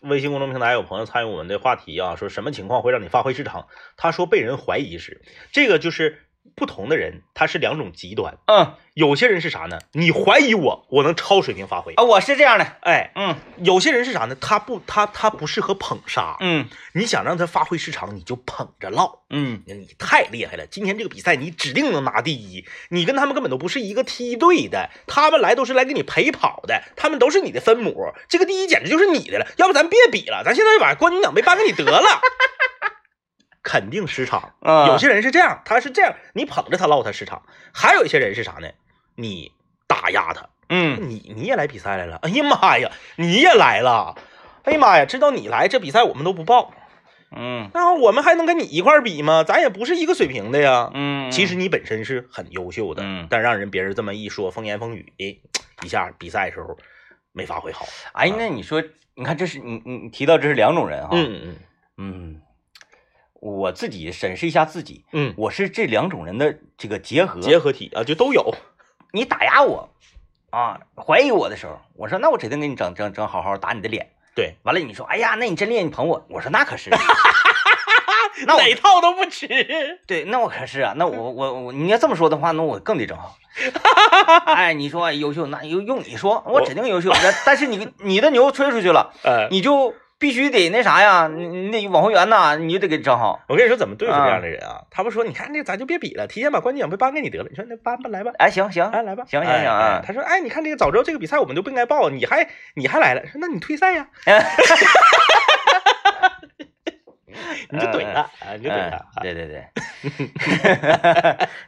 [0.00, 3.68] 微信公众平台有朋友参与我们的话题啊，说什么情况会让你发挥失常？
[3.96, 6.29] 他说被人怀疑时，这个就是
[6.60, 8.36] 不同的人，他是两种极端。
[8.46, 9.78] 嗯有些人是啥呢？
[9.92, 11.94] 你怀疑我，我能超水平发挥。
[11.94, 14.36] 啊，我是这样的，哎，嗯有些人是啥呢？
[14.38, 16.36] 他不，他他不适合捧杀。
[16.40, 19.20] 嗯你想让他发挥失常，你就捧着唠。
[19.30, 20.66] 嗯你太厉害了！
[20.66, 29.46] 今天这个比赛你指定能拿第一，你跟他们根本都不是一个梯队的，他们来都是来给你陪跑的，他们都是你的分母，这个第一简直就是你的了。
[29.56, 32.20] 要不咱别比了，咱现在就把冠军奖杯颁给你得了。
[33.62, 37.42] 肯定失常，啊，有些人是这样，他是这样，你捧着他唠他失常；
[37.72, 38.68] 还有一些人是啥呢？
[39.16, 39.52] 你
[39.86, 42.16] 打压他，嗯你你也来比赛来了？
[42.22, 44.14] 哎呀妈呀，你也来了！
[44.64, 46.72] 哎呀妈呀，知道你来这比赛我们都不报，
[47.36, 49.44] 嗯那我们还能跟你一块儿比吗？
[49.44, 50.90] 咱也不是一个水平的呀。
[50.94, 55.36] 嗯，其实你本身是很优秀的，嗯但让人别人这么一说，风言风语，哎，
[55.82, 56.78] 一下比赛时候
[57.32, 57.86] 没发挥好。
[58.12, 58.82] 哎，那你说，
[59.14, 61.56] 你看这是你你你提到这是两种人哈，嗯嗯
[61.98, 62.40] 嗯，
[63.40, 67.40] 我自己审视一下自己，嗯我是这两种人的这个结合。
[67.40, 68.54] 嗯，结合体啊，就都有。
[69.12, 69.90] 你打压我
[70.50, 74.10] 啊，怀疑我的时候，我说那我指定给你整整整好好打你的脸。
[74.34, 76.24] 对，完了你说，哎呀，那你真厉害，你捧我。
[76.28, 76.90] 我说那可是，
[78.46, 79.48] 那我哪套都不吃。
[80.06, 83.36] 对，那我可是啊，那我我我，你要这么说的话，那我更得整好。
[84.46, 87.10] 哎，你说优秀，那用用你说，我指定优秀。
[87.22, 93.40] 但但是你你的牛吹出去了， 呃，你就必须得那啥呀，你你得往回圆呐，你就得给整好。
[93.48, 94.84] 我跟你说怎么对付这样的人啊？
[94.90, 97.46] 他们说，你看这咱就别比了，提前把冠军奖杯颁给你得了。
[97.48, 104.06] 你说那颁吧，来吧，哎，行行，哎来吧，行行哎行啊哎他说，哎，你看这个早知道这个比赛我们就不应该报，你还你还来了，说那你退赛呀，
[107.70, 109.22] 你就怼他啊，你就怼他嗯。
[109.22, 109.64] 对对对，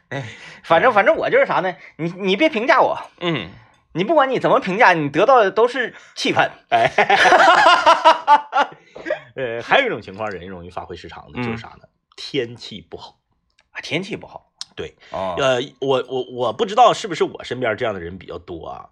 [0.09, 0.23] 哎
[0.63, 1.75] 反正反正我就是啥呢？
[1.97, 3.49] 你你别评价我，嗯，
[3.93, 6.51] 你不管你怎么评价，你得到的都是气愤。
[6.69, 6.91] 哎，
[9.35, 11.87] 呃，还有一种情况，人容易发挥失常的，就是啥呢？
[12.15, 13.17] 天气不好。
[13.71, 14.51] 啊，天气不好。
[14.75, 18.89] 对，哦，呃，我我我不知道是不是我身边这样的人比较多啊。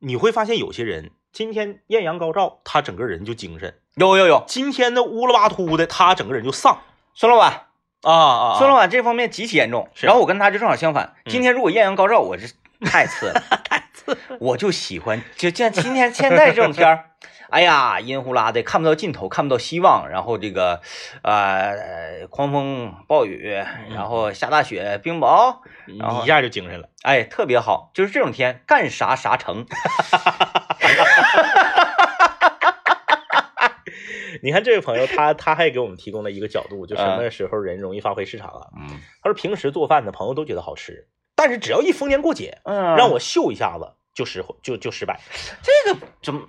[0.00, 6.80] 你会发现有些人今天艳阳高照，他整个人就精神；有有有，今天的乌了巴秃的，他整个人就丧
[7.14, 7.66] 孙老板，
[8.02, 8.58] 啊啊！
[8.58, 9.88] 孙老板这方面极其严重。
[9.94, 13.42] 是然后我跟他就正好相反，嗯今天如果艳阳高照，我是太次了，
[14.40, 17.10] 我就喜欢就像今天现在这种天儿。
[17.50, 20.80] 哎呀，阴呼啦的，看不到尽头，看不到希望，然后这个，
[21.22, 23.46] 呃，狂风暴雨，
[23.94, 25.58] 然后下大雪，冰雹，
[26.00, 26.88] 然后一下就精神了。
[27.02, 29.66] 哎，特别好，就是这种天，干啥啥成。
[34.42, 38.66] 你看这位朋友，他他还给我们提供了一个角度，就什么时候人容易发挥失常啊？
[38.76, 45.20] 嗯他说平时做饭的，朋友都觉得好吃，但是只要一逢年过节，嗯，让我秀一下子就失就就失败。
[45.62, 46.48] 这个怎么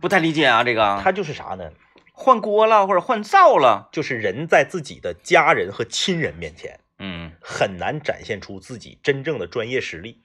[0.00, 0.64] 不太理解啊？
[0.64, 1.70] 这个他就是啥呢？
[2.12, 10.22] 换锅了或者换灶了，就是人在自己的家人和亲人面前，嗯很难展现出自己真正的专业实力。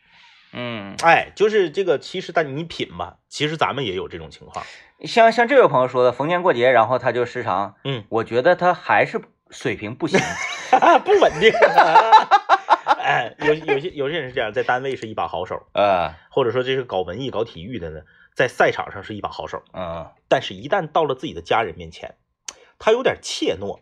[0.54, 4.66] 嗯，哎，就是这个，其实但你品吧，其实咱们也有这种情况。
[5.06, 10.20] 像像这位朋友说的，逢年过节，然后他就时常，嗯，我觉得他还是水平不行。
[11.04, 11.52] 不稳定。
[12.98, 18.02] 哎，有有些有些人是这样，在单位是一把好手，呃或者说这是搞文艺、搞体育的呢，
[18.36, 22.16] 在赛场上是一把好手，嗯但是一旦到了自己的家人面前，
[22.78, 23.80] 他有点怯懦，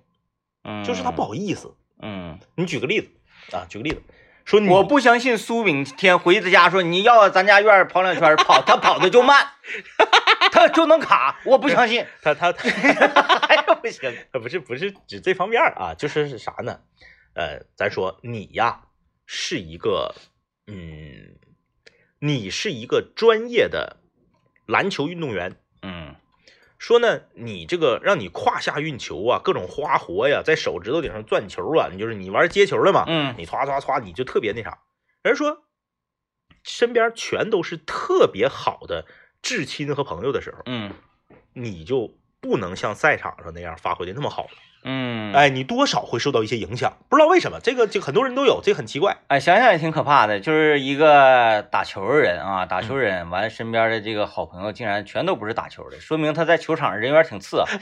[0.63, 1.75] 嗯，就是他不好意思。
[2.01, 3.09] 嗯，你举个例子
[3.55, 4.01] 啊，举个例子，
[4.45, 9.47] 说你我不相信苏炳添回他家说你要咱家院跑两圈跑，他跑的就慢，
[10.51, 14.13] 他就能卡，我不相信，他他 他不行。
[14.31, 16.79] 不是不是指这方面啊，就是是啥呢？
[17.33, 18.81] 呃，咱说你呀
[19.27, 20.15] 是一个，
[20.65, 21.37] 嗯，
[22.19, 23.97] 你是一个专业的
[24.65, 25.57] 篮球运动员。
[25.83, 26.15] 嗯
[26.79, 34.79] 说呢，你这个让你胯下运球啊，各种花活呀，在手指头顶上转球啊，你就是你玩接球的嘛，嗯你歘歘歘，你就特别那啥。
[35.23, 35.63] 人说
[36.63, 39.05] 身边全都是特别好的
[39.41, 40.93] 至亲和朋友的时候，嗯
[41.53, 44.51] 你就不能像赛场上那样发挥的那么好了。
[44.83, 49.17] 嗯，哎，你多少会受到一些影响，不知道为什么，这个就很多人都有，这个很奇怪。
[49.27, 57.65] 哎，想想也挺可怕的，就是一个打球的人啊，打球人完身边的这个好朋友竟然全都不是打球的，说明他在球场上人缘挺次啊。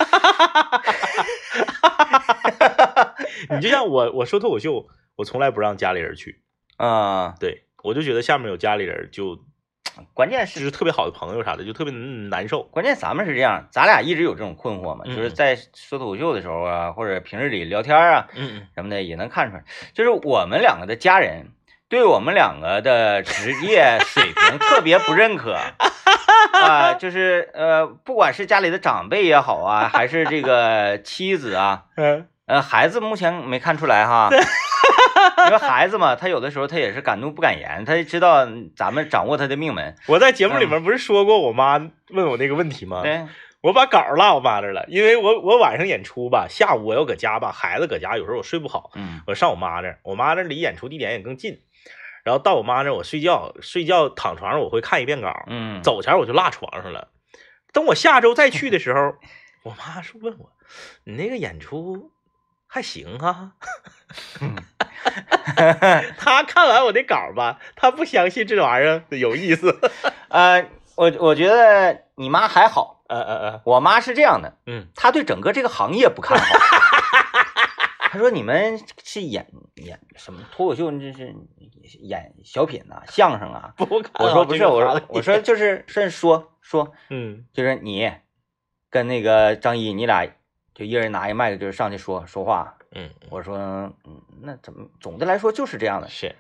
[3.49, 6.41] 你就像我，我说脱口秀，我从来不让家里人去，
[6.77, 9.37] 嗯，对我就觉得下面有家里人就
[10.13, 12.63] 关键就是是特别好的朋友啥的，就特别难受。
[12.63, 21.47] 关键咱们是这样，咱俩一直有这种困惑嘛，嗯就是在说脱口秀的时候啊，或者平日里聊天啊嗯什么的，也能看出来，就是我们两个的家人
[21.89, 25.57] 对我们两个的职业水平特别不认可。
[26.53, 34.29] 啊、就是呃，不管是家里的长辈也好啊，还是这个妻子啊， 嗯呃，孩子目前没看出来哈，
[35.47, 39.95] 因为孩子嘛，他有的时候他也是敢怒不敢言，他知道咱们掌握他的命门。
[40.07, 41.77] 我在节目里面不是说过我妈
[42.09, 43.01] 问我那个问题吗？
[43.03, 43.25] 对，
[43.61, 51.59] 我把稿落我妈那了，因为我我晚上演出吧，下午我要搁家吧，孩子搁家，有时候我睡不好，嗯我上我妈那儿，我妈那离演出地点也更近，
[52.23, 57.09] 然后到我妈那儿我睡觉，睡觉躺床上我会看一遍稿，嗯，走前我就落床上了。
[57.73, 59.15] 等我下周再去的时候，
[59.63, 60.51] 我妈是问我，
[61.03, 62.11] 你那个演出
[62.67, 63.53] 还行啊？
[66.17, 69.79] 她看完我的稿儿吧，他不相信这玩意儿有意思。
[70.29, 70.65] 呃，
[70.95, 76.45] 我我觉得你妈还好，呃呃呃，我妈是这样的，嗯，她对整个这个行业不看好。
[78.11, 80.89] 她说你们是演演什么脱口秀？
[80.91, 81.35] 这是
[81.99, 83.73] 演小品呐、相声啊？
[83.77, 88.11] 不看我说不是，我说我说说，就是是说说，嗯就是你
[88.89, 90.25] 跟那个张一，你俩
[90.73, 92.77] 就一人拿一麦克，就是上去说说话。
[92.95, 93.57] 嗯，我说，
[94.05, 96.35] 嗯，那怎么总的来说就是这样的，是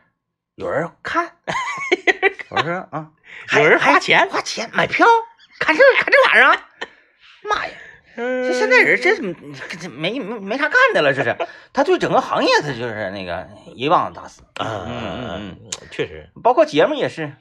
[0.55, 1.35] 有人看。
[2.49, 3.11] 我说啊，
[3.57, 5.05] 有人花钱，花钱买票
[5.59, 6.69] 看这看这玩意儿啊，
[7.43, 7.73] 妈呀！
[8.15, 11.35] 这现在人真这这没没没啥干的了，这是
[11.73, 14.41] 他对整个行业他就是那个一棒子打死。
[14.55, 17.33] 啊，嗯嗯嗯，确实，嗯，包括节目也是，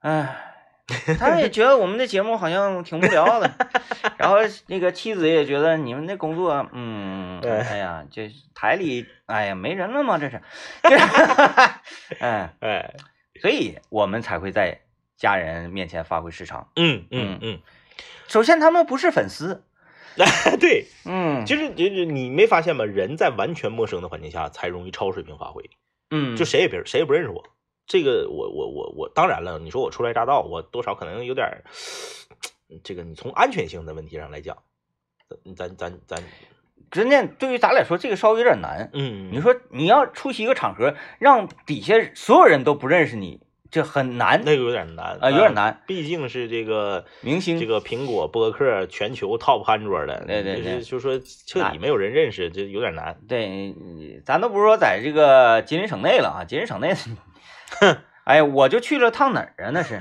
[0.00, 0.51] 哎，
[1.18, 3.50] 他也觉得我们的节目好像挺无聊的，
[4.18, 7.50] 然后那个妻子也觉得你们那工作，嗯，对。
[7.52, 10.18] 哎呀，这台里，哎呀，没人了吗？
[10.18, 10.40] 这是，
[12.18, 12.94] 哎，哎，
[13.40, 14.80] 所以我们才会在
[15.16, 16.68] 家人面前发挥失常。
[16.76, 17.60] 嗯嗯嗯，
[18.26, 19.64] 首先，他们不是粉丝，
[20.60, 22.84] 对，嗯，其实就是你没发现吗？
[22.84, 25.70] 人在完全陌生的环境下才容易超水平发挥，
[26.10, 27.44] 嗯，就谁也别谁也不认识我。
[27.92, 31.62] 这个我我我我当然了，你说我初来乍到，我多少可能有点儿，
[32.82, 34.56] 这个你从安全性的问题上来讲，
[35.28, 36.22] 咱咱咱咱，
[36.90, 38.88] 真的对于咱来说，这个稍微有点难。
[38.94, 45.82] 嗯，你说你要出席一个场合，让底下所有人都不认识你，这很难那个有点难啊，有点，难。
[45.86, 53.20] 毕竟是这个明星这个苹果播客全球 top hundred 的，对对对就是就说彻底没有人认识，这有点难。
[53.28, 53.74] 对，
[54.24, 56.94] 咱都不是说在这个吉林省内了啊，吉林省内，
[58.24, 59.70] 哎呀，我就去了趟哪儿啊？
[59.72, 60.00] 那是，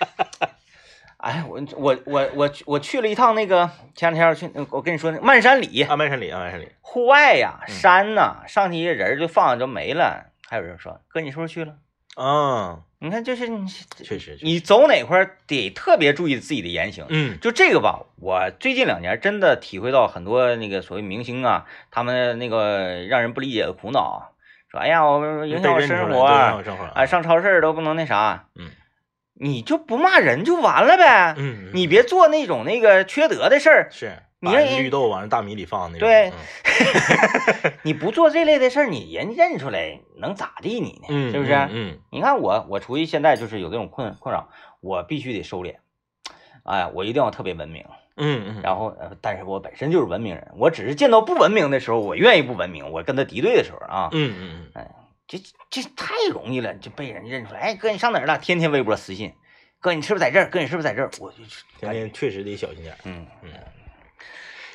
[1.18, 10.26] 哎，我我我我我去了一趟那个前两天我去，我跟你说那漫山里啊，漫山里啊，漫山里，户外呀，嗯山呐，上去一人就放就没了。
[10.48, 11.74] 还有人说，哥，你是不是去了？
[12.16, 13.68] 啊，你看，就是你
[14.02, 17.04] 确实，你走哪块得特别注意自己的言行。
[17.08, 24.32] 嗯就这个吧，我最近两年真的体会到很多那个所谓明星啊，他们那个让人不理解的苦恼，
[24.70, 28.70] 说哎呀，我影响我生活，对影响我生活啊，上超市都不能那啥，嗯，
[29.34, 41.06] 你就不骂人就完了呗，嗯，嗯你别做那种那个缺德的事儿，是把你让人绿豆往大米里放那种，对嗯 你不做这类的事儿，你人认出来能咋地你呢？
[41.10, 41.52] 嗯，是不是？
[41.70, 44.48] 嗯你看我，我出去现在就是有这种困困扰，
[44.80, 45.76] 我必须得收敛，
[46.64, 47.84] 哎，我一定要特别文明。
[48.20, 54.86] 嗯嗯，然后，呃，但是我本身就是文明人，我只是见到不文明的时候，我愿意不文明，我跟他敌对的时候啊，嗯嗯嗯，
[55.26, 55.38] 这
[55.70, 57.60] 这太容易了，就被人认出来。
[57.60, 58.38] 哎，哥，你上哪儿了？
[58.38, 59.32] 天天微博私信，
[59.80, 60.50] 哥，你是不是在这儿？
[60.50, 61.10] 哥，你是不是在这儿？
[61.20, 61.38] 我就
[61.78, 62.98] 天天确实得小心点儿。
[63.04, 63.50] 嗯嗯，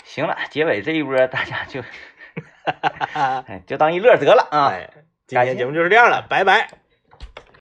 [0.04, 1.82] 行了，结尾这一波大家就
[3.14, 4.70] 哎就当一乐得了啊。
[4.70, 4.90] 哎，
[5.28, 6.70] 今天节目就是这样了，拜拜。